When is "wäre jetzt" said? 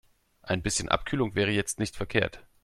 1.35-1.77